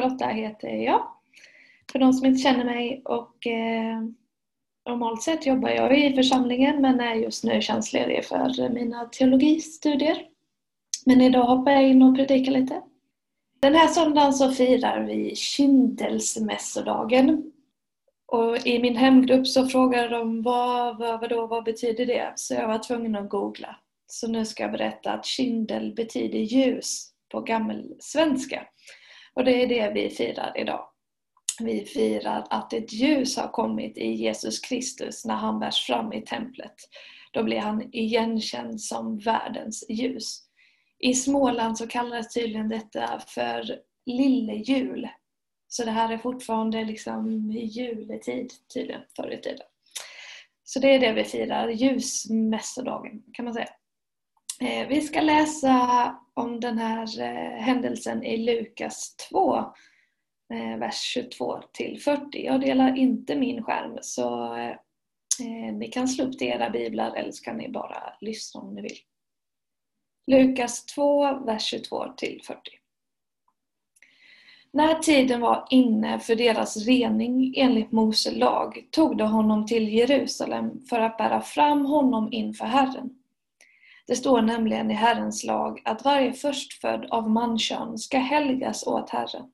Charlotta 0.00 0.26
heter 0.26 0.68
jag. 0.68 1.06
För 1.92 1.98
de 1.98 2.12
som 2.12 2.26
inte 2.26 2.42
känner 2.42 2.64
mig 2.64 3.02
och 3.04 3.46
eh, 3.46 4.02
normalt 4.88 5.22
sett 5.22 5.46
jobbar 5.46 5.68
jag 5.68 5.98
i 5.98 6.14
församlingen 6.14 6.82
men 6.82 7.00
är 7.00 7.14
just 7.14 7.44
nu 7.44 7.60
tjänstledig 7.60 8.24
för 8.24 8.68
mina 8.68 9.04
teologistudier. 9.04 10.22
Men 11.06 11.20
idag 11.20 11.44
hoppar 11.44 11.72
jag 11.72 11.88
in 11.88 12.02
och 12.02 12.16
predikar 12.16 12.52
lite. 12.52 12.82
Den 13.60 13.74
här 13.74 13.88
söndagen 13.88 14.32
så 14.32 14.50
firar 14.50 15.04
vi 15.04 15.36
kyndelsmässodagen. 15.36 17.52
Och 18.26 18.66
i 18.66 18.78
min 18.78 18.96
hemgrupp 18.96 19.46
så 19.46 19.66
frågade 19.66 20.08
de 20.08 20.42
vad, 20.42 20.98
vad, 20.98 21.20
vad, 21.20 21.30
då, 21.30 21.46
vad 21.46 21.64
betyder 21.64 22.06
det? 22.06 22.32
Så 22.36 22.54
jag 22.54 22.68
var 22.68 22.78
tvungen 22.78 23.16
att 23.16 23.28
googla. 23.28 23.76
Så 24.06 24.28
nu 24.28 24.44
ska 24.44 24.62
jag 24.62 24.72
berätta 24.72 25.12
att 25.12 25.26
kyndel 25.26 25.94
betyder 25.94 26.38
ljus 26.38 27.10
på 27.28 27.40
gammelsvenska. 27.40 28.66
Och 29.34 29.44
det 29.44 29.62
är 29.62 29.66
det 29.66 29.90
vi 29.94 30.10
firar 30.10 30.52
idag. 30.56 30.86
Vi 31.60 31.84
firar 31.84 32.46
att 32.50 32.72
ett 32.72 32.92
ljus 32.92 33.36
har 33.36 33.48
kommit 33.48 33.98
i 33.98 34.12
Jesus 34.12 34.60
Kristus 34.60 35.24
när 35.24 35.34
han 35.34 35.60
bärs 35.60 35.86
fram 35.86 36.12
i 36.12 36.22
templet. 36.22 36.74
Då 37.32 37.42
blir 37.42 37.58
han 37.58 37.94
igenkänd 37.94 38.80
som 38.80 39.18
världens 39.18 39.86
ljus. 39.88 40.42
I 40.98 41.14
Småland 41.14 41.78
så 41.78 41.86
kallas 41.86 42.34
tydligen 42.34 42.68
detta 42.68 43.20
för 43.26 43.80
lille 44.06 44.52
jul. 44.52 45.08
Så 45.68 45.84
det 45.84 45.90
här 45.90 46.12
är 46.12 46.18
fortfarande 46.18 46.84
liksom 46.84 47.50
juletid 47.52 48.52
tydligen, 48.74 49.02
förr 49.16 49.30
i 49.32 49.40
tiden. 49.40 49.66
Så 50.64 50.80
det 50.80 50.94
är 50.94 50.98
det 50.98 51.12
vi 51.12 51.24
firar, 51.24 51.68
ljusmässodagen 51.68 53.22
kan 53.32 53.44
man 53.44 53.54
säga. 53.54 53.68
Eh, 54.60 54.88
vi 54.88 55.00
ska 55.00 55.20
läsa 55.20 56.16
om 56.34 56.60
den 56.60 56.78
här 56.78 57.20
eh, 57.20 57.62
händelsen 57.62 58.24
i 58.24 58.36
Lukas 58.36 59.16
2, 59.30 59.56
eh, 60.54 60.78
vers 60.78 61.00
22 61.00 61.60
till 61.72 62.00
40. 62.00 62.44
Jag 62.44 62.60
delar 62.60 62.96
inte 62.96 63.36
min 63.36 63.62
skärm 63.62 63.98
så 64.00 64.56
ni 65.72 65.88
kan 65.88 66.08
slå 66.08 66.24
upp 66.24 66.42
era 66.42 66.70
biblar 66.70 67.14
eller 67.14 67.32
så 67.32 67.44
kan 67.44 67.56
ni 67.56 67.68
bara 67.68 68.12
lyssna 68.20 68.60
om 68.60 68.74
ni 68.74 68.82
vill. 68.82 68.98
Lukas 70.26 70.86
2, 70.86 71.38
vers 71.44 71.62
22 71.62 72.08
till 72.16 72.40
40. 72.44 72.60
När 74.72 74.94
tiden 74.94 75.40
var 75.40 75.66
inne 75.70 76.20
för 76.20 76.36
deras 76.36 76.76
rening 76.76 77.54
enligt 77.56 77.92
Mose 77.92 78.30
lag 78.30 78.88
tog 78.90 79.16
de 79.16 79.30
honom 79.30 79.66
till 79.66 79.88
Jerusalem 79.88 80.80
för 80.88 81.00
att 81.00 81.16
bära 81.16 81.40
fram 81.40 81.86
honom 81.86 82.32
inför 82.32 82.64
Herren. 82.64 83.19
Det 84.10 84.16
står 84.16 84.42
nämligen 84.42 84.90
i 84.90 84.94
Herrens 84.94 85.44
lag 85.44 85.82
att 85.84 86.04
varje 86.04 86.32
förstfödd 86.32 87.06
av 87.10 87.30
mankön 87.30 87.98
ska 87.98 88.18
helgas 88.18 88.86
åt 88.86 89.10
Herren. 89.10 89.52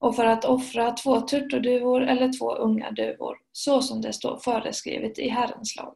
Och 0.00 0.16
för 0.16 0.24
att 0.24 0.44
offra 0.44 0.90
två 0.90 1.20
turturduvor 1.20 2.02
eller 2.02 2.38
två 2.38 2.54
unga 2.54 2.90
duvor, 2.90 3.38
så 3.52 3.82
som 3.82 4.00
det 4.00 4.12
står 4.12 4.38
föreskrivet 4.38 5.18
i 5.18 5.28
Herrens 5.28 5.76
lag. 5.76 5.94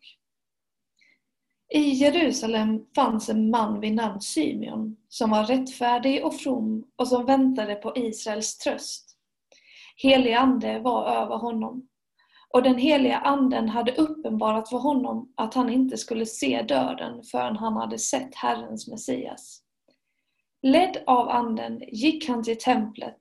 I 1.74 1.80
Jerusalem 1.80 2.86
fanns 2.94 3.28
en 3.28 3.50
man 3.50 3.80
vid 3.80 3.94
namn 3.94 4.20
Symeon 4.20 4.96
som 5.08 5.30
var 5.30 5.44
rättfärdig 5.44 6.24
och 6.24 6.34
from 6.34 6.84
och 6.96 7.08
som 7.08 7.26
väntade 7.26 7.74
på 7.74 7.92
Israels 7.96 8.58
tröst. 8.58 9.16
Helig 9.96 10.32
ande 10.32 10.78
var 10.78 11.06
över 11.06 11.36
honom 11.36 11.88
och 12.54 12.62
den 12.62 12.78
heliga 12.78 13.18
anden 13.18 13.68
hade 13.68 13.92
uppenbarat 13.92 14.68
för 14.68 14.78
honom 14.78 15.32
att 15.36 15.54
han 15.54 15.70
inte 15.70 15.96
skulle 15.96 16.26
se 16.26 16.62
döden 16.62 17.22
förrän 17.22 17.56
han 17.56 17.76
hade 17.76 17.98
sett 17.98 18.34
Herrens 18.34 18.88
Messias. 18.88 19.62
Ledd 20.62 21.02
av 21.06 21.28
anden 21.28 21.82
gick 21.92 22.28
han 22.28 22.42
till 22.42 22.58
templet 22.58 23.18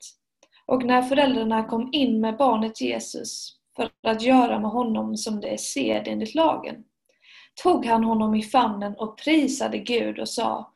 och 0.66 0.86
när 0.86 1.02
föräldrarna 1.02 1.64
kom 1.64 1.90
in 1.92 2.22
med 2.22 2.38
barnet 2.38 2.82
Jesus 2.82 3.58
för 3.76 3.90
att 4.04 4.22
göra 4.22 4.60
med 4.60 4.72
honom 4.72 5.18
som 5.18 5.40
det 5.40 5.54
är 5.54 5.58
sed 5.58 6.04
enligt 6.08 6.36
lagen, 6.36 6.84
tog 7.64 7.86
han 7.86 8.04
honom 8.04 8.36
i 8.36 8.44
famnen 8.44 8.96
och 8.98 9.18
prisade 9.18 9.78
Gud 9.78 10.20
och 10.20 10.30
sa 10.30 10.74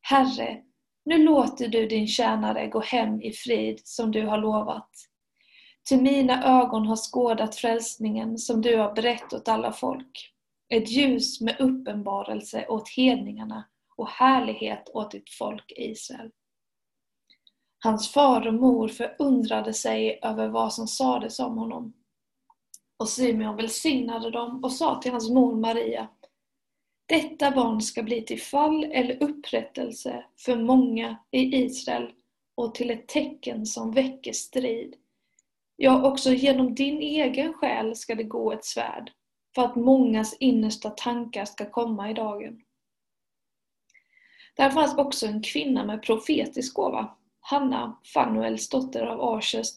Herre, 0.00 0.62
nu 1.04 1.18
låter 1.18 1.68
du 1.68 1.86
din 1.86 2.06
tjänare 2.06 2.66
gå 2.66 2.80
hem 2.80 3.22
i 3.22 3.32
frid 3.32 3.80
som 3.84 4.10
du 4.10 4.26
har 4.26 4.38
lovat. 4.38 4.90
Till 5.88 6.02
mina 6.02 6.62
ögon 6.62 6.86
har 6.86 6.96
skådat 6.96 7.56
frälsningen 7.56 8.38
som 8.38 8.62
du 8.62 8.76
har 8.76 8.94
berett 8.94 9.32
åt 9.32 9.48
alla 9.48 9.72
folk. 9.72 10.32
Ett 10.68 10.90
ljus 10.90 11.40
med 11.40 11.60
uppenbarelse 11.60 12.66
åt 12.68 12.88
hedningarna 12.88 13.64
och 13.96 14.08
härlighet 14.08 14.90
åt 14.94 15.10
ditt 15.10 15.30
folk 15.30 15.72
Israel. 15.76 16.30
Hans 17.84 18.12
far 18.12 18.46
och 18.46 18.54
mor 18.54 18.88
förundrade 18.88 19.74
sig 19.74 20.20
över 20.22 20.48
vad 20.48 20.72
som 20.72 20.86
sades 20.86 21.38
om 21.38 21.58
honom. 21.58 21.92
Och 22.98 23.08
Simeon 23.08 23.56
välsignade 23.56 24.30
dem 24.30 24.64
och 24.64 24.72
sa 24.72 25.00
till 25.00 25.12
hans 25.12 25.30
mor 25.30 25.56
Maria 25.56 26.08
Detta 27.06 27.50
barn 27.50 27.80
ska 27.80 28.02
bli 28.02 28.22
till 28.22 28.40
fall 28.40 28.84
eller 28.84 29.22
upprättelse 29.22 30.24
för 30.44 30.56
många 30.56 31.16
i 31.30 31.56
Israel 31.56 32.12
och 32.54 32.74
till 32.74 32.90
ett 32.90 33.08
tecken 33.08 33.66
som 33.66 33.92
väcker 33.92 34.32
strid 34.32 34.96
Ja, 35.76 36.08
också 36.08 36.30
genom 36.30 36.74
din 36.74 36.98
egen 36.98 37.52
själ 37.52 37.96
ska 37.96 38.14
det 38.14 38.24
gå 38.24 38.52
ett 38.52 38.64
svärd, 38.64 39.12
för 39.54 39.62
att 39.62 39.76
mångas 39.76 40.36
innersta 40.40 40.90
tankar 40.90 41.44
ska 41.44 41.70
komma 41.70 42.10
i 42.10 42.14
dagen. 42.14 42.60
Där 44.56 44.70
fanns 44.70 44.98
också 44.98 45.26
en 45.26 45.42
kvinna 45.42 45.84
med 45.84 46.02
profetisk 46.02 46.74
gåva, 46.74 47.16
Hanna, 47.40 47.98
Fanuels 48.14 48.68
dotter 48.68 49.02
av 49.02 49.36
Ashers. 49.36 49.74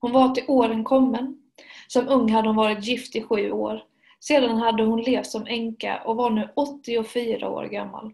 Hon 0.00 0.12
var 0.12 0.34
till 0.34 0.44
åren 0.48 0.84
kommen. 0.84 1.42
Som 1.88 2.08
ung 2.08 2.30
hade 2.30 2.48
hon 2.48 2.56
varit 2.56 2.86
gift 2.86 3.16
i 3.16 3.22
sju 3.22 3.50
år. 3.50 3.84
Sedan 4.20 4.56
hade 4.56 4.82
hon 4.82 5.02
levt 5.02 5.26
som 5.26 5.46
änka 5.46 6.02
och 6.04 6.16
var 6.16 6.30
nu 6.30 6.52
84 6.56 7.50
år 7.50 7.64
gammal. 7.64 8.12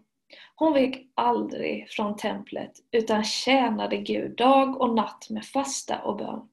Hon 0.54 0.72
vek 0.72 1.06
aldrig 1.14 1.90
från 1.90 2.16
templet 2.16 2.72
utan 2.90 3.24
tjänade 3.24 3.96
Gud 3.96 4.36
dag 4.36 4.80
och 4.80 4.94
natt 4.94 5.26
med 5.30 5.44
fasta 5.44 5.98
och 5.98 6.16
bön. 6.16 6.48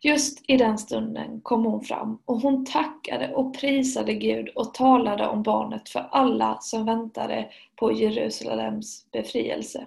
Just 0.00 0.44
i 0.48 0.56
den 0.56 0.78
stunden 0.78 1.40
kom 1.40 1.64
hon 1.64 1.84
fram 1.84 2.22
och 2.24 2.40
hon 2.40 2.64
tackade 2.64 3.34
och 3.34 3.60
prisade 3.60 4.14
Gud 4.14 4.48
och 4.48 4.74
talade 4.74 5.28
om 5.28 5.42
barnet 5.42 5.88
för 5.88 6.08
alla 6.10 6.58
som 6.60 6.84
väntade 6.84 7.48
på 7.76 7.92
Jerusalems 7.92 9.10
befrielse. 9.10 9.86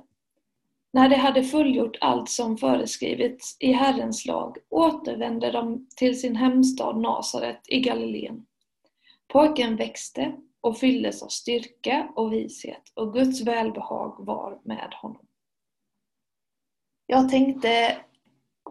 När 0.94 1.09
de 1.09 1.16
hade 1.16 1.44
fullgjort 1.44 1.97
allt 2.02 2.29
som 2.29 2.58
föreskrivits 2.58 3.58
i 3.59 3.72
Herrens 3.72 4.25
lag 4.25 4.58
återvände 4.69 5.52
de 5.52 5.88
till 5.96 6.19
sin 6.19 6.35
hemstad 6.35 6.97
Nasaret 6.97 7.62
i 7.68 7.79
Galileen. 7.79 8.46
Pojken 9.28 9.75
växte 9.75 10.34
och 10.61 10.77
fylldes 10.77 11.23
av 11.23 11.27
styrka 11.27 12.07
och 12.16 12.33
vishet 12.33 12.91
och 12.95 13.13
Guds 13.13 13.41
välbehag 13.41 14.16
var 14.25 14.59
med 14.63 14.94
honom. 15.01 15.25
Jag 17.05 17.29
tänkte 17.29 17.97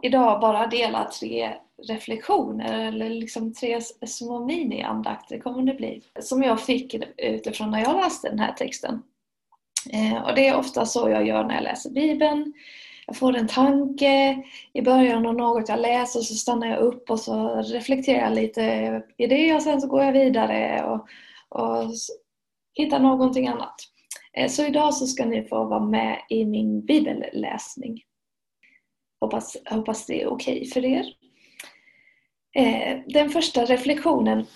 idag 0.02 0.40
bara 0.40 0.66
dela 0.66 1.04
tre 1.04 1.52
reflektioner 1.88 2.86
eller 2.88 3.10
liksom 3.10 3.54
tre 3.54 3.80
små 4.06 4.44
mini-andakter 4.44 5.38
kommer 5.38 5.62
det 5.62 5.74
bli. 5.74 6.02
Som 6.20 6.42
jag 6.42 6.60
fick 6.60 6.94
utifrån 7.16 7.70
när 7.70 7.80
jag 7.80 7.96
läste 7.96 8.28
den 8.28 8.38
här 8.38 8.52
texten. 8.52 9.02
Eh, 9.92 10.22
och 10.22 10.34
det 10.34 10.46
är 10.46 10.56
ofta 10.56 10.86
så 10.86 11.10
jag 11.10 11.26
gör 11.26 11.44
när 11.44 11.54
jag 11.54 11.64
läser 11.64 11.90
Bibeln. 11.90 12.52
Jag 13.06 13.16
får 13.16 13.36
en 13.36 13.48
tanke 13.48 14.42
i 14.72 14.82
början 14.82 15.26
av 15.26 15.34
något 15.34 15.68
jag 15.68 15.80
läser 15.80 16.20
så 16.20 16.34
stannar 16.34 16.66
jag 16.66 16.78
upp 16.78 17.10
och 17.10 17.20
så 17.20 17.62
reflekterar 17.62 18.20
jag 18.20 18.34
lite 18.34 18.62
i 19.16 19.26
det 19.26 19.54
och 19.54 19.62
sen 19.62 19.80
så 19.80 19.88
går 19.88 20.02
jag 20.02 20.12
vidare 20.12 20.84
och, 20.84 21.08
och 21.50 21.90
hitta 22.74 22.98
någonting 22.98 23.48
annat. 23.48 23.74
Eh, 24.32 24.48
så 24.48 24.64
idag 24.64 24.94
så 24.94 25.06
ska 25.06 25.24
ni 25.24 25.48
få 25.48 25.64
vara 25.64 25.84
med 25.84 26.22
i 26.28 26.44
min 26.44 26.86
bibelläsning. 26.86 28.02
Hoppas, 29.20 29.56
hoppas 29.70 30.06
det 30.06 30.22
är 30.22 30.26
okej 30.26 30.56
okay 30.56 30.70
för 30.70 30.84
er. 30.84 31.06
Eh, 32.54 32.98
den 33.06 33.30
första 33.30 33.64
reflektionen 33.64 34.46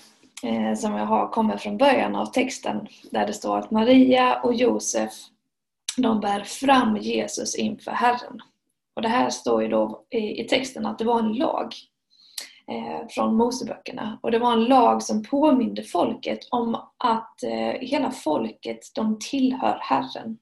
eh, 0.42 0.74
som 0.74 0.94
jag 0.94 1.06
har 1.06 1.28
kommer 1.28 1.56
från 1.56 1.78
början 1.78 2.16
av 2.16 2.26
texten 2.26 2.86
där 3.10 3.26
det 3.26 3.32
står 3.32 3.58
att 3.58 3.70
Maria 3.70 4.40
och 4.42 4.54
Josef 4.54 5.12
de 5.96 6.20
bär 6.20 6.44
fram 6.44 6.96
Jesus 6.96 7.54
inför 7.54 7.90
Herren. 7.90 8.40
Och 8.96 9.02
Det 9.02 9.08
här 9.08 9.30
står 9.30 9.62
ju 9.62 9.68
då 9.68 10.06
i, 10.10 10.44
texten 10.44 10.86
att 10.86 10.98
det 10.98 11.04
var 11.04 11.18
en 11.18 11.32
lag 11.32 11.74
Eh, 12.68 13.08
från 13.08 13.36
Moseböckerna. 13.36 14.18
Och 14.22 14.30
det 14.30 14.38
var 14.38 14.52
en 14.52 14.64
lag 14.64 15.02
som 15.02 15.22
påminde 15.22 15.82
folket 15.82 16.38
om 16.50 16.74
att 16.98 17.42
eh, 17.42 17.80
hela 17.80 18.10
folket 18.10 18.78
de 18.94 19.18
tillhör 19.18 19.78
Herren. 19.82 20.38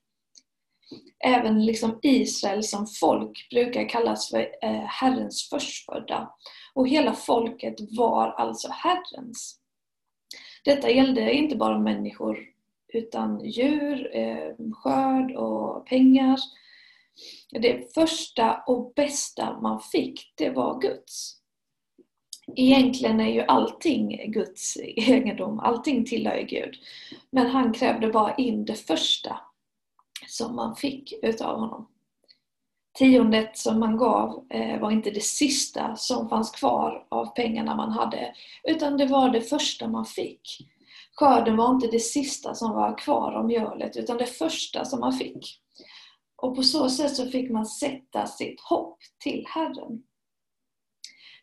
Även 1.24 1.66
liksom 1.66 1.98
Israel 2.02 2.62
som 2.62 2.86
folk 2.86 3.48
brukar 3.50 3.88
kallas 3.88 4.30
för 4.30 4.48
eh, 4.62 4.84
Herrens 4.84 5.48
förstfödda. 5.50 6.30
Och 6.74 6.88
hela 6.88 7.12
folket 7.12 7.74
var 7.98 8.28
alltså 8.28 8.68
Herrens. 8.70 9.58
Detta 10.64 10.90
gällde 10.90 11.32
inte 11.32 11.56
bara 11.56 11.78
människor 11.78 12.38
utan 12.92 13.44
djur, 13.44 14.16
eh, 14.16 14.72
skörd 14.72 15.36
och 15.36 15.86
pengar. 15.86 16.38
Det 17.50 17.94
första 17.94 18.62
och 18.66 18.92
bästa 18.96 19.60
man 19.60 19.80
fick, 19.80 20.32
det 20.36 20.50
var 20.50 20.80
Guds. 20.80 21.41
Egentligen 22.56 23.20
är 23.20 23.32
ju 23.32 23.40
allting 23.40 24.32
Guds 24.32 24.76
egendom, 24.96 25.60
allting 25.60 26.04
tillhör 26.04 26.36
ju 26.36 26.44
Gud. 26.44 26.74
Men 27.30 27.46
han 27.46 27.72
krävde 27.72 28.08
bara 28.08 28.34
in 28.34 28.64
det 28.64 28.74
första 28.74 29.40
som 30.26 30.56
man 30.56 30.76
fick 30.76 31.12
utav 31.22 31.60
honom. 31.60 31.88
Tiondet 32.98 33.58
som 33.58 33.80
man 33.80 33.96
gav 33.96 34.46
eh, 34.50 34.80
var 34.80 34.90
inte 34.90 35.10
det 35.10 35.22
sista 35.24 35.96
som 35.96 36.28
fanns 36.28 36.50
kvar 36.50 37.06
av 37.08 37.26
pengarna 37.26 37.76
man 37.76 37.90
hade, 37.90 38.34
utan 38.64 38.96
det 38.96 39.06
var 39.06 39.30
det 39.30 39.40
första 39.40 39.88
man 39.88 40.04
fick. 40.04 40.68
Skörden 41.14 41.56
var 41.56 41.70
inte 41.70 41.86
det 41.86 42.00
sista 42.00 42.54
som 42.54 42.70
var 42.70 42.98
kvar 42.98 43.32
av 43.32 43.46
mjölet, 43.46 43.96
utan 43.96 44.18
det 44.18 44.26
första 44.26 44.84
som 44.84 45.00
man 45.00 45.12
fick. 45.12 45.60
Och 46.36 46.56
på 46.56 46.62
så 46.62 46.90
sätt 46.90 47.16
så 47.16 47.26
fick 47.26 47.50
man 47.50 47.66
sätta 47.66 48.26
sitt 48.26 48.60
hopp 48.60 48.98
till 49.18 49.46
Herren. 49.48 50.02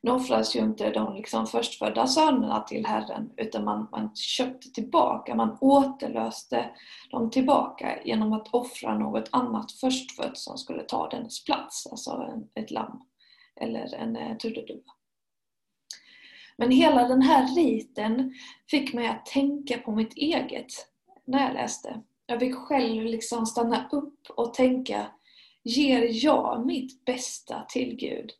Nu 0.02 0.12
offras 0.12 0.56
ju 0.56 0.60
inte 0.60 0.90
de 0.90 1.16
liksom 1.16 1.48
förstfödda 1.48 2.08
sönerna 2.08 2.60
till 2.60 2.86
Herren 2.86 3.30
utan 3.38 3.66
man, 3.66 3.88
man 3.92 4.16
köpte 4.16 4.70
tillbaka, 4.70 5.36
man 5.36 5.58
återlöste 5.62 6.70
dem 7.12 7.30
tillbaka 7.30 8.04
genom 8.04 8.34
att 8.34 8.54
offra 8.54 8.98
något 8.98 9.30
annat 9.32 9.72
förstfött 9.72 10.38
som 10.38 10.58
skulle 10.58 10.84
ta 10.84 11.10
dennes 11.10 11.44
plats, 11.44 11.88
alltså 11.88 12.12
en, 12.12 12.64
ett 12.64 12.72
lamm 12.72 13.02
eller 13.62 13.96
en 13.96 14.16
eh, 14.16 14.38
turturduva. 14.38 14.92
Men 16.58 16.72
hela 16.72 17.08
den 17.08 17.22
här 17.22 17.56
riten 17.56 18.34
fick 18.72 18.94
mig 18.94 19.08
att 19.08 19.26
tänka 19.26 19.78
på 19.78 19.92
mitt 19.92 20.14
eget 20.14 20.72
när 21.26 21.46
jag 21.46 21.54
läste. 21.54 22.02
Jag 22.26 22.40
fick 22.40 22.56
själv 22.56 23.04
liksom 23.04 23.46
stanna 23.46 23.90
upp 23.92 24.30
och 24.30 24.54
tänka, 24.54 25.08
ger 25.64 26.26
jag 26.26 26.66
mitt 26.66 27.06
bästa 27.06 27.66
till 27.70 27.96
Gud? 27.96 28.32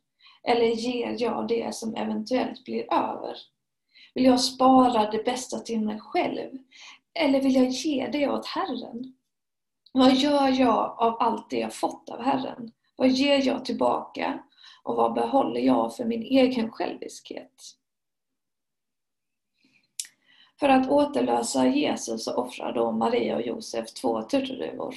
Eller 0.42 0.66
ger 0.66 1.16
jag 1.18 1.48
det 1.48 1.74
som 1.74 1.94
eventuellt 1.94 2.64
blir 2.64 2.92
över? 2.92 3.36
Vill 4.14 4.24
jag 4.24 4.40
spara 4.40 5.10
det 5.10 5.24
bästa 5.24 5.58
till 5.58 5.80
mig 5.80 6.00
själv? 6.00 6.50
Eller 7.14 7.40
vill 7.40 7.54
jag 7.54 7.68
ge 7.68 8.08
det 8.12 8.28
åt 8.28 8.46
Herren? 8.46 9.14
Vad 9.92 10.14
gör 10.14 10.48
jag 10.48 10.96
av 10.98 11.16
allt 11.20 11.50
det 11.50 11.58
jag 11.58 11.74
fått 11.74 12.08
av 12.08 12.22
Herren? 12.22 12.72
Vad 12.96 13.08
ger 13.08 13.46
jag 13.46 13.64
tillbaka? 13.64 14.42
Och 14.82 14.96
vad 14.96 15.14
behåller 15.14 15.60
jag 15.60 15.96
för 15.96 16.04
min 16.04 16.22
egen 16.22 16.70
själviskhet? 16.70 17.76
För 20.60 20.68
att 20.68 20.90
återlösa 20.90 21.66
Jesus 21.66 22.24
så 22.24 22.34
offrar 22.34 22.72
då 22.72 22.92
Maria 22.92 23.36
och 23.36 23.42
Josef 23.42 23.92
två 23.92 24.22
turturduvor. 24.22 24.94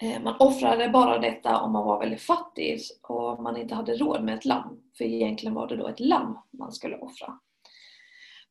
Eh, 0.00 0.22
man 0.22 0.36
offrade 0.38 0.88
bara 0.88 1.18
detta 1.18 1.60
om 1.60 1.72
man 1.72 1.86
var 1.86 2.00
väldigt 2.00 2.22
fattig 2.22 2.80
och 3.02 3.42
man 3.42 3.56
inte 3.56 3.74
hade 3.74 3.96
råd 3.96 4.24
med 4.24 4.34
ett 4.34 4.44
lamm. 4.44 4.82
För 4.98 5.04
egentligen 5.04 5.54
var 5.54 5.68
det 5.68 5.76
då 5.76 5.88
ett 5.88 6.00
lamm 6.00 6.38
man 6.50 6.72
skulle 6.72 6.96
offra. 6.96 7.38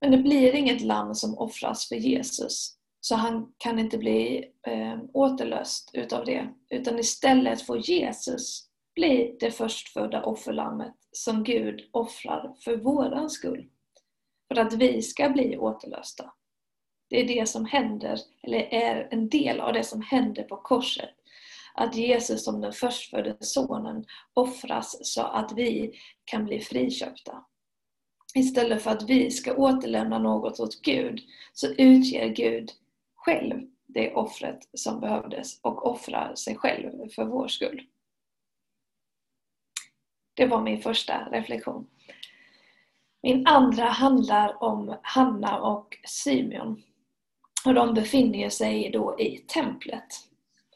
Men 0.02 0.12
det 0.12 0.18
blir 0.18 0.56
inget 0.56 0.82
lamm 0.82 1.16
som 1.16 1.38
offras 1.38 1.88
för 1.88 1.96
Jesus. 1.96 2.76
Så 3.02 3.16
han 3.16 3.54
kan 3.58 3.80
inte 3.80 3.98
bli 3.98 4.52
eh, 4.68 5.00
återlöst 5.14 5.92
utav 5.94 6.26
det. 6.26 6.50
Utan 6.70 7.00
istället 7.00 7.62
får 7.62 7.78
Jesus 7.78 8.70
bli 8.96 9.38
det 9.40 9.52
förstfödda 9.52 10.24
offerlammet 10.24 10.96
som 11.12 11.44
Gud 11.44 11.90
offrar 11.92 12.56
för 12.64 12.78
våran 12.78 13.30
skull. 13.30 13.70
För 14.48 14.62
att 14.62 14.74
vi 14.74 15.02
ska 15.02 15.30
bli 15.30 15.58
återlösta. 15.58 16.34
Det 17.10 17.22
är 17.22 17.28
det 17.28 17.50
som 17.50 17.66
händer, 17.66 18.20
eller 18.44 18.60
är 18.60 19.08
en 19.12 19.30
del 19.30 19.60
av 19.60 19.74
det 19.74 19.84
som 19.84 20.02
händer 20.02 20.44
på 20.44 20.58
korset 20.58 21.19
att 21.80 21.96
Jesus 21.96 22.44
som 22.44 22.62
den 22.62 22.74
förstfödde 22.74 23.38
sonen 23.40 24.06
offras 24.34 24.98
så 25.02 25.22
att 25.22 25.52
vi 25.52 26.00
kan 26.26 26.46
bli 26.46 26.60
friköpta. 26.60 27.46
Istället 28.36 28.82
för 28.82 28.92
att 28.92 29.10
vi 29.10 29.32
ska 29.32 29.56
återlämna 29.56 30.20
något 30.20 30.60
åt 30.60 30.82
Gud 30.82 31.20
så 31.54 31.68
utger 31.68 32.28
Gud 32.28 32.72
själv 33.16 33.68
det 33.88 34.14
offret 34.14 34.60
som 34.74 35.00
behövdes 35.00 35.60
och 35.62 35.88
offrar 35.88 36.36
sig 36.36 36.56
själv 36.56 37.10
för 37.16 37.26
vår 37.26 37.48
skull. 37.48 37.88
Det 40.34 40.46
var 40.46 40.62
min 40.62 40.82
första 40.82 41.30
reflektion. 41.32 41.88
Min 43.22 43.48
andra 43.48 43.86
handlar 43.86 44.64
om 44.64 44.96
Hanna 45.02 45.62
och 45.62 45.98
Simeon. 46.04 46.84
Och 47.66 47.74
de 47.74 47.94
befinner 47.94 48.50
sig 48.50 48.90
då 48.94 49.20
i 49.20 49.38
templet. 49.38 50.29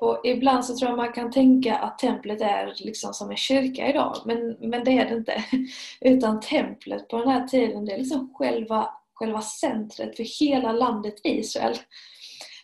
Och 0.03 0.19
ibland 0.23 0.65
så 0.65 0.75
tror 0.75 0.89
jag 0.89 0.97
man 0.97 1.13
kan 1.13 1.31
tänka 1.31 1.75
att 1.75 1.99
templet 1.99 2.41
är 2.41 2.73
liksom 2.77 3.13
som 3.13 3.31
en 3.31 3.37
kyrka 3.37 3.89
idag, 3.89 4.15
men, 4.25 4.57
men 4.59 4.83
det 4.83 4.91
är 4.97 5.09
det 5.09 5.15
inte. 5.15 5.43
Utan 6.01 6.39
templet 6.39 7.07
på 7.07 7.17
den 7.17 7.27
här 7.27 7.47
tiden, 7.47 7.85
det 7.85 7.93
är 7.93 7.97
liksom 7.97 8.33
själva, 8.33 8.89
själva 9.13 9.41
centret 9.41 10.15
för 10.15 10.45
hela 10.45 10.71
landet 10.71 11.15
Israel. 11.23 11.77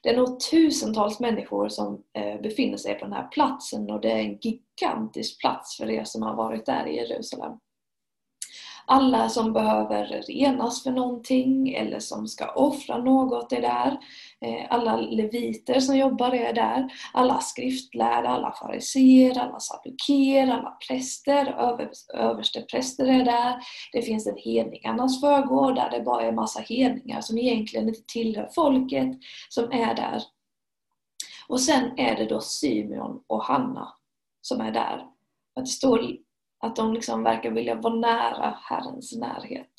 Det 0.04 0.10
är 0.10 0.18
nog 0.18 0.40
tusentals 0.40 1.20
människor 1.20 1.70
som 1.70 2.04
eh, 2.18 2.42
befinner 2.42 2.78
sig 2.78 2.96
på 2.96 3.06
den 3.06 3.14
här 3.14 3.28
platsen 3.28 3.92
och 3.92 4.02
det 4.02 4.12
är 4.12 4.20
en 4.20 4.38
gigantisk 4.42 5.42
plats 5.42 5.78
för 5.78 5.90
er 5.90 6.04
som 6.04 6.22
har 6.22 6.36
varit 6.36 6.66
där 6.66 6.88
i 6.88 6.96
Jerusalem 6.96 7.52
alla 8.92 9.30
som 9.30 9.54
behöver 9.54 10.06
renas 10.28 10.84
för 10.84 10.92
någonting 10.92 11.74
eller 11.74 12.00
som 12.00 12.28
ska 12.28 12.52
offra 12.52 12.98
något 12.98 13.52
är 13.52 13.62
där. 13.62 14.00
Eh, 14.42 14.66
alla 14.70 14.98
leviter 14.98 15.80
som 15.80 15.98
jobbar 15.98 16.34
är 16.34 16.54
där. 16.54 16.90
Alla 17.14 17.40
skriftlärda, 17.40 18.30
alla 18.30 18.52
fariseer, 18.52 19.40
alla 19.40 19.60
saduker, 19.60 20.48
alla 20.48 20.78
präster, 20.88 21.46
över, 21.46 21.90
överste 22.14 22.62
präster 22.62 23.06
är 23.06 23.26
där. 23.26 23.60
Det 23.94 24.02
finns 24.02 24.28
en 24.28 24.38
hedningarnas 24.38 25.22
förgård 25.22 25.76
där 25.76 25.90
det 25.90 26.02
bara 26.02 26.24
är 26.24 26.32
massa 26.32 26.60
hedningar 26.60 27.22
som 27.22 27.38
egentligen 27.38 27.88
inte 27.88 28.04
tillhör 28.08 28.50
folket 28.56 29.18
som 29.50 29.72
är 29.72 29.96
där. 29.96 30.22
Och 31.48 31.62
sen 31.62 32.00
är 32.00 32.16
det 32.16 32.26
då 32.26 32.42
Symeon 32.42 33.24
och 33.28 33.44
Hanna 33.44 33.94
som 34.42 34.62
är 34.62 34.72
där. 34.72 35.06
Att 35.56 35.66
det 35.66 35.72
står 35.72 36.04
att 36.60 36.76
de 36.76 36.94
liksom 36.94 37.24
verkar 37.24 37.52
vilja 37.52 37.76
vara 37.76 37.94
nära 37.94 38.58
Herrens 38.62 39.16
närhet. 39.16 39.74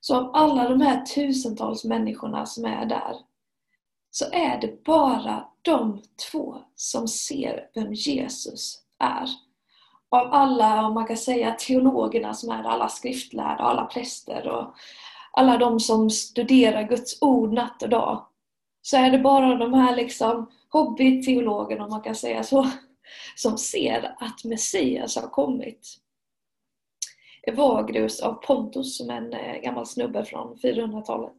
Så 0.00 0.16
av 0.16 0.30
alla 0.34 0.68
de 0.68 0.80
här 0.80 1.04
tusentals 1.04 1.84
människorna 1.84 2.46
som 2.46 2.64
är 2.64 2.86
där, 2.86 3.16
så 4.10 4.24
är 4.32 4.60
det 4.60 4.84
bara 4.84 5.44
de 5.62 6.02
två 6.30 6.56
som 6.74 7.08
ser 7.08 7.70
vem 7.74 7.92
Jesus 7.92 8.78
är. 8.98 9.28
Av 10.08 10.32
alla, 10.32 10.86
om 10.86 10.94
man 10.94 11.06
kan 11.06 11.16
säga, 11.16 11.54
teologerna 11.54 12.34
som 12.34 12.50
är 12.50 12.64
alla 12.64 12.88
skriftlärda, 12.88 13.62
alla 13.62 13.84
präster 13.84 14.48
och 14.48 14.74
alla 15.32 15.58
de 15.58 15.80
som 15.80 16.10
studerar 16.10 16.82
Guds 16.82 17.22
ord 17.22 17.52
natt 17.52 17.82
och 17.82 17.88
dag, 17.88 18.26
så 18.82 18.96
är 18.96 19.10
det 19.10 19.18
bara 19.18 19.56
de 19.56 19.74
här 19.74 19.96
liksom 19.96 20.50
hobbyteologerna, 20.68 21.84
om 21.84 21.90
man 21.90 22.02
kan 22.02 22.14
säga 22.14 22.42
så, 22.42 22.66
som 23.36 23.58
ser 23.58 24.14
att 24.18 24.44
Messias 24.44 25.16
har 25.16 25.28
kommit. 25.28 25.98
Evagrius 27.42 28.20
av 28.20 28.32
Pontus, 28.32 28.96
som 28.96 29.10
är 29.10 29.16
en 29.16 29.32
eh, 29.32 29.60
gammal 29.62 29.86
snubbe 29.86 30.24
från 30.24 30.56
400-talet. 30.56 31.36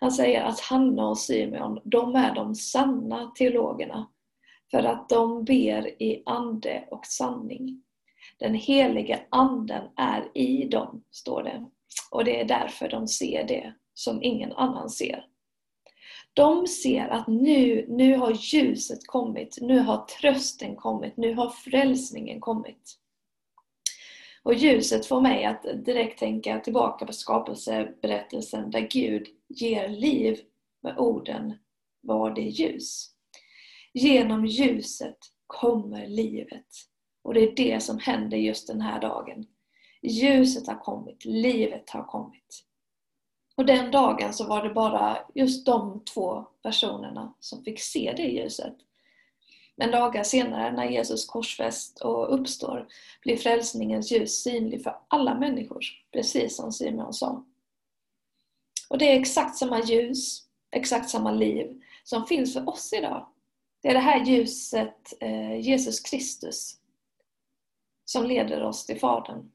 Han 0.00 0.12
säger 0.12 0.42
att 0.42 0.60
Hanna 0.60 1.08
och 1.08 1.18
Simeon, 1.18 1.80
de 1.84 2.14
är 2.14 2.34
de 2.34 2.54
sanna 2.54 3.32
teologerna. 3.34 4.08
För 4.70 4.82
att 4.82 5.08
de 5.08 5.44
ber 5.44 6.02
i 6.02 6.22
ande 6.26 6.88
och 6.90 7.06
sanning. 7.06 7.82
Den 8.38 8.54
helige 8.54 9.20
anden 9.30 9.82
är 9.96 10.30
i 10.34 10.64
dem, 10.64 11.04
står 11.10 11.42
det. 11.42 11.66
Och 12.10 12.24
det 12.24 12.40
är 12.40 12.44
därför 12.44 12.88
de 12.88 13.08
ser 13.08 13.44
det 13.44 13.74
som 13.94 14.22
ingen 14.22 14.52
annan 14.52 14.90
ser. 14.90 15.24
De 16.38 16.66
ser 16.66 17.08
att 17.08 17.26
nu, 17.26 17.86
nu 17.88 18.16
har 18.16 18.32
ljuset 18.32 19.06
kommit, 19.06 19.58
nu 19.60 19.78
har 19.78 20.06
trösten 20.06 20.76
kommit, 20.76 21.16
nu 21.16 21.34
har 21.34 21.50
frälsningen 21.50 22.40
kommit. 22.40 22.98
Och 24.42 24.54
ljuset 24.54 25.06
får 25.06 25.20
mig 25.20 25.44
att 25.44 25.62
direkt 25.62 26.18
tänka 26.18 26.60
tillbaka 26.60 27.06
på 27.06 27.12
skapelseberättelsen 27.12 28.70
där 28.70 28.80
Gud 28.80 29.26
ger 29.48 29.88
liv 29.88 30.40
med 30.82 30.98
orden 30.98 31.54
var 32.00 32.30
det 32.30 32.42
ljus. 32.42 33.10
Genom 33.92 34.46
ljuset 34.46 35.18
kommer 35.46 36.06
livet. 36.06 36.66
Och 37.22 37.34
det 37.34 37.40
är 37.40 37.56
det 37.56 37.80
som 37.80 37.98
händer 37.98 38.36
just 38.36 38.66
den 38.66 38.80
här 38.80 39.00
dagen. 39.00 39.46
Ljuset 40.02 40.66
har 40.66 40.78
kommit, 40.78 41.24
livet 41.24 41.90
har 41.90 42.04
kommit. 42.04 42.67
Och 43.58 43.66
den 43.66 43.90
dagen 43.90 44.32
så 44.34 44.46
var 44.46 44.62
det 44.62 44.74
bara 44.74 45.18
just 45.34 45.66
de 45.66 46.04
två 46.04 46.44
personerna 46.62 47.34
som 47.40 47.64
fick 47.64 47.80
se 47.80 48.14
det 48.16 48.22
ljuset. 48.22 48.74
Men 49.76 49.90
dagar 49.90 50.22
senare 50.22 50.72
när 50.72 50.90
Jesus 50.90 51.26
korsfäst 51.26 52.00
och 52.00 52.34
uppstår 52.34 52.88
blir 53.22 53.36
frälsningens 53.36 54.12
ljus 54.12 54.42
synlig 54.42 54.82
för 54.82 54.98
alla 55.08 55.34
människor, 55.34 55.80
precis 56.12 56.56
som 56.56 56.72
Simon 56.72 57.12
sa. 57.12 57.44
Och 58.88 58.98
det 58.98 59.12
är 59.12 59.20
exakt 59.20 59.56
samma 59.56 59.82
ljus, 59.82 60.42
exakt 60.70 61.10
samma 61.10 61.30
liv 61.30 61.82
som 62.04 62.26
finns 62.26 62.54
för 62.54 62.68
oss 62.68 62.92
idag. 62.92 63.26
Det 63.82 63.88
är 63.88 63.94
det 63.94 64.00
här 64.00 64.24
ljuset, 64.24 65.14
eh, 65.20 65.60
Jesus 65.60 66.00
Kristus, 66.00 66.76
som 68.04 68.26
leder 68.26 68.62
oss 68.62 68.86
till 68.86 69.00
Fadern. 69.00 69.50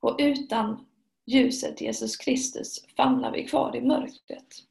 Och 0.00 0.16
utan 0.18 0.87
ljuset 1.28 1.80
Jesus 1.80 2.16
Kristus 2.16 2.84
famlar 2.96 3.32
vi 3.32 3.44
kvar 3.44 3.76
i 3.76 3.80
mörkret. 3.80 4.64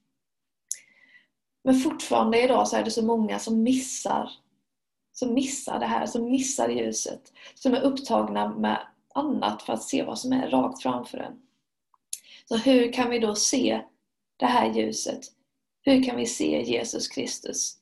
Men 1.63 1.75
fortfarande 1.75 2.43
idag 2.43 2.67
så 2.67 2.75
är 2.75 2.83
det 2.83 2.91
så 2.91 3.05
många 3.05 3.39
som 3.39 3.63
missar, 3.63 4.31
som 5.13 5.33
missar 5.33 5.79
det 5.79 5.85
här, 5.85 6.05
som 6.05 6.29
missar 6.29 6.69
ljuset. 6.69 7.33
Som 7.55 7.73
är 7.73 7.81
upptagna 7.81 8.49
med 8.49 8.87
annat 9.13 9.61
för 9.61 9.73
att 9.73 9.83
se 9.83 10.03
vad 10.03 10.19
som 10.19 10.33
är 10.33 10.49
rakt 10.49 10.81
framför 10.81 11.17
en. 11.17 11.41
Så 12.45 12.57
hur 12.57 12.93
kan 12.93 13.09
vi 13.09 13.19
då 13.19 13.35
se 13.35 13.81
det 14.37 14.45
här 14.45 14.73
ljuset? 14.73 15.19
Hur 15.81 16.03
kan 16.03 16.15
vi 16.15 16.25
se 16.25 16.61
Jesus 16.61 17.07
Kristus? 17.07 17.77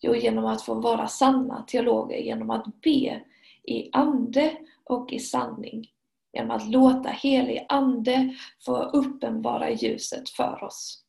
Jo, 0.00 0.14
genom 0.14 0.46
att 0.46 0.62
få 0.62 0.74
vara 0.74 1.08
sanna 1.08 1.62
teologer, 1.62 2.18
genom 2.18 2.50
att 2.50 2.80
be 2.80 3.24
i 3.62 3.90
ande 3.92 4.56
och 4.84 5.12
i 5.12 5.18
sanning. 5.18 5.90
Genom 6.32 6.50
att 6.50 6.68
låta 6.68 7.08
helig 7.08 7.66
ande 7.68 8.36
få 8.64 8.76
uppenbara 8.82 9.70
ljuset 9.70 10.30
för 10.30 10.64
oss. 10.64 11.04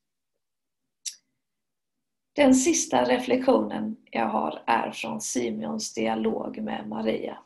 Den 2.35 2.55
sista 2.55 3.03
reflektionen 3.03 3.97
jag 4.11 4.27
har 4.27 4.63
är 4.65 4.91
från 4.91 5.21
Simeons 5.21 5.93
dialog 5.93 6.57
med 6.57 6.87
Maria. 6.87 7.37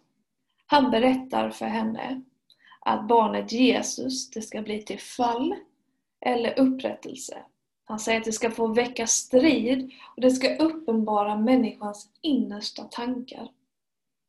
Han 0.65 0.91
berättar 0.91 1.49
för 1.49 1.65
henne 1.65 2.21
att 2.79 3.07
barnet 3.07 3.51
Jesus, 3.51 4.29
det 4.29 4.41
ska 4.41 4.61
bli 4.61 4.83
till 4.83 4.99
fall 4.99 5.55
eller 6.25 6.59
upprättelse. 6.59 7.37
Han 7.85 7.99
säger 7.99 8.19
att 8.19 8.25
det 8.25 8.31
ska 8.31 8.51
få 8.51 8.67
väcka 8.67 9.07
strid 9.07 9.91
och 10.15 10.21
det 10.21 10.31
ska 10.31 10.55
uppenbara 10.55 11.35
människans 11.35 12.09
innersta 12.21 12.83
tankar. 12.83 13.49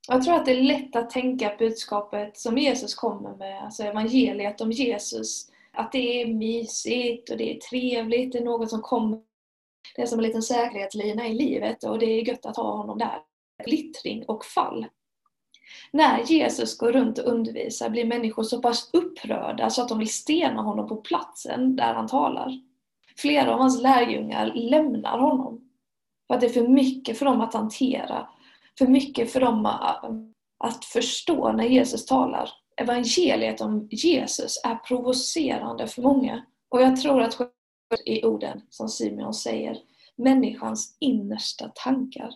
Jag 0.08 0.22
tror 0.22 0.34
att 0.34 0.44
det 0.44 0.52
är 0.52 0.62
lätt 0.62 0.96
att 0.96 1.10
tänka 1.10 1.56
budskapet 1.58 2.38
som 2.38 2.58
Jesus 2.58 2.94
kommer 2.94 3.36
med, 3.36 3.64
alltså 3.64 3.82
evangeliet 3.82 4.60
om 4.60 4.72
Jesus, 4.72 5.50
att 5.72 5.92
det 5.92 6.22
är 6.22 6.34
mysigt 6.34 7.30
och 7.30 7.36
det 7.36 7.56
är 7.56 7.60
trevligt, 7.60 8.32
det 8.32 8.38
är 8.38 8.44
något 8.44 8.70
som 8.70 8.82
kommer. 8.82 9.20
Det 9.96 10.02
är 10.02 10.06
som 10.06 10.18
en 10.18 10.24
liten 10.24 10.42
säkerhetslina 10.42 11.28
i 11.28 11.34
livet 11.34 11.84
och 11.84 11.98
det 11.98 12.06
är 12.06 12.28
gött 12.28 12.46
att 12.46 12.56
ha 12.56 12.76
honom 12.76 12.98
där. 12.98 13.18
Glittring 13.64 14.24
och 14.28 14.44
fall. 14.44 14.86
När 15.90 16.22
Jesus 16.22 16.78
går 16.78 16.92
runt 16.92 17.18
och 17.18 17.32
undervisar 17.32 17.90
blir 17.90 18.04
människor 18.04 18.42
så 18.42 18.62
pass 18.62 18.90
upprörda 18.92 19.70
så 19.70 19.82
att 19.82 19.88
de 19.88 19.98
vill 19.98 20.12
stena 20.12 20.62
honom 20.62 20.88
på 20.88 20.96
platsen 20.96 21.76
där 21.76 21.94
han 21.94 22.06
talar. 22.06 22.60
Flera 23.16 23.54
av 23.54 23.58
hans 23.58 23.82
lärjungar 23.82 24.52
lämnar 24.54 25.18
honom. 25.18 25.70
För 26.26 26.34
att 26.34 26.40
det 26.40 26.46
är 26.46 26.50
för 26.50 26.68
mycket 26.68 27.18
för 27.18 27.24
dem 27.24 27.40
att 27.40 27.54
hantera. 27.54 28.28
För 28.78 28.86
mycket 28.86 29.32
för 29.32 29.40
dem 29.40 29.66
att 30.58 30.84
förstå 30.84 31.52
när 31.52 31.64
Jesus 31.64 32.06
talar. 32.06 32.50
Evangeliet 32.76 33.60
om 33.60 33.88
Jesus 33.90 34.60
är 34.64 34.74
provocerande 34.74 35.86
för 35.86 36.02
många. 36.02 36.46
Och 36.68 36.82
jag 36.82 37.00
tror 37.00 37.22
att 37.22 37.40
i 38.04 38.24
orden 38.24 38.60
som 38.70 38.88
Simeon 38.88 39.34
säger, 39.34 39.78
människans 40.16 40.96
innersta 41.00 41.72
tankar. 41.74 42.30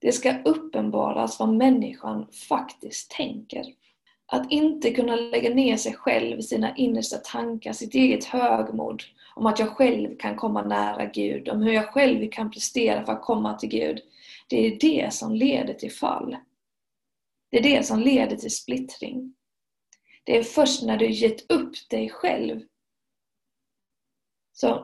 Det 0.00 0.12
ska 0.12 0.42
uppenbaras 0.42 1.38
vad 1.38 1.54
människan 1.54 2.26
faktiskt 2.48 3.10
tänker. 3.10 3.64
Att 4.26 4.52
inte 4.52 4.90
kunna 4.90 5.16
lägga 5.16 5.54
ner 5.54 5.76
sig 5.76 5.94
själv, 5.94 6.40
sina 6.40 6.76
innersta 6.76 7.16
tankar, 7.16 7.72
sitt 7.72 7.94
eget 7.94 8.24
högmod 8.24 9.02
om 9.36 9.46
att 9.46 9.58
jag 9.58 9.68
själv 9.68 10.16
kan 10.16 10.36
komma 10.36 10.62
nära 10.62 11.04
Gud, 11.04 11.48
om 11.48 11.62
hur 11.62 11.72
jag 11.72 11.88
själv 11.88 12.30
kan 12.30 12.50
prestera 12.50 13.06
för 13.06 13.12
att 13.12 13.22
komma 13.22 13.54
till 13.54 13.68
Gud. 13.68 14.00
Det 14.48 14.66
är 14.66 14.78
det 14.80 15.14
som 15.14 15.34
leder 15.34 15.74
till 15.74 15.92
fall. 15.92 16.36
Det 17.50 17.58
är 17.58 17.62
det 17.62 17.86
som 17.86 18.00
leder 18.00 18.36
till 18.36 18.54
splittring. 18.54 19.34
Det 20.24 20.38
är 20.38 20.42
först 20.42 20.82
när 20.82 20.96
du 20.96 21.10
gett 21.10 21.50
upp 21.50 21.74
dig 21.90 22.10
själv 22.10 22.60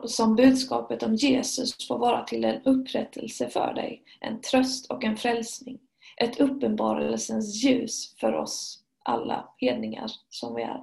som 0.05 0.35
budskapet 0.35 1.03
om 1.03 1.15
Jesus 1.15 1.87
får 1.87 1.97
vara 1.97 2.23
till 2.23 2.45
en 2.45 2.61
upprättelse 2.63 3.49
för 3.49 3.73
dig, 3.73 4.03
en 4.21 4.41
tröst 4.41 4.91
och 4.91 5.03
en 5.03 5.17
frälsning. 5.17 5.79
Ett 6.17 6.39
uppenbarelsens 6.39 7.63
ljus 7.63 8.15
för 8.17 8.33
oss 8.33 8.83
alla 9.03 9.49
hedningar 9.57 10.11
som 10.29 10.55
vi 10.55 10.61
är. 10.61 10.81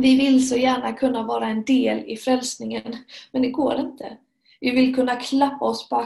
Vi 0.00 0.16
vill 0.16 0.48
så 0.48 0.56
gärna 0.56 0.92
kunna 0.92 1.22
vara 1.22 1.46
en 1.46 1.64
del 1.64 1.98
i 1.98 2.16
frälsningen, 2.16 2.96
men 3.32 3.42
det 3.42 3.50
går 3.50 3.80
inte. 3.80 4.16
Vi 4.60 4.70
vill 4.70 4.94
kunna 4.94 5.16
klappa 5.16 5.64
oss 5.64 5.88
på 5.88 5.96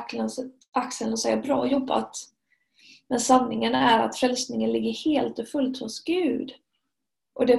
axeln 0.72 1.12
och 1.12 1.18
säga 1.18 1.36
bra 1.36 1.66
jobbat. 1.66 2.16
Men 3.08 3.20
sanningen 3.20 3.74
är 3.74 3.98
att 3.98 4.16
frälsningen 4.16 4.72
ligger 4.72 4.92
helt 4.92 5.38
och 5.38 5.48
fullt 5.48 5.80
hos 5.80 6.04
Gud. 6.04 6.52
Och 7.34 7.46
det 7.46 7.56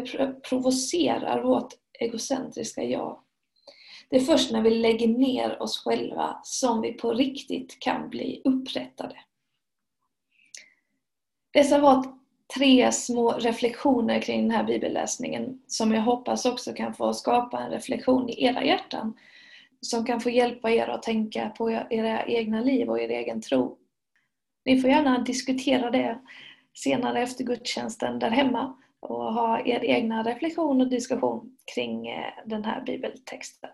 provocerar 0.50 1.44
vårt 1.44 1.74
egocentriska 2.00 2.84
jag. 2.84 3.20
Det 4.10 4.16
är 4.16 4.22
först 4.22 4.52
när 4.52 4.62
vi 4.62 4.70
lägger 4.70 5.08
ner 5.08 5.62
oss 5.62 5.78
själva 5.78 6.40
som 6.44 6.82
vi 6.82 6.94
på 6.94 7.14
riktigt 7.14 7.80
kan 7.80 8.10
bli 8.10 8.42
upprättade. 8.46 9.16
Dessa 11.54 11.80
var 11.80 12.21
tre 12.58 12.91
små 12.91 13.31
reflektioner 13.31 14.22
kring 14.22 14.41
den 14.41 14.58
här 14.58 14.63
bibelläsningen 14.63 15.62
som 15.67 15.91
jag 15.91 16.01
hoppas 16.01 16.46
också 16.46 16.74
kan 16.74 16.93
få 16.93 17.13
skapa 17.13 17.60
en 17.60 17.72
reflektion 17.72 18.29
i 18.29 18.43
era 18.43 18.63
hjärtan 18.63 19.13
som 19.81 20.05
kan 20.05 20.22
få 20.22 20.29
hjälpa 20.29 20.72
er 20.72 20.88
att 20.88 21.03
tänka 21.03 21.50
på 21.50 21.72
era 21.72 22.25
egna 22.25 22.62
liv 22.62 22.89
och 22.89 23.00
er 23.00 23.10
egen 23.10 23.41
tro. 23.41 23.77
Ni 24.65 24.81
får 24.81 24.89
gärna 24.89 25.20
diskutera 25.20 25.91
det 25.91 26.20
senare 26.74 27.22
efter 27.22 27.43
gudstjänsten 27.43 28.20
där 28.20 28.29
hemma 28.29 28.77
och 29.00 29.34
ha 29.34 29.60
er 29.65 29.86
egna 29.86 30.24
reflektion 30.24 30.81
och 30.81 30.89
diskussion 30.89 31.58
kring 31.75 32.08
eh, 32.08 32.34
den 32.46 32.65
här 32.65 32.81
bibeltexten. 32.81 33.70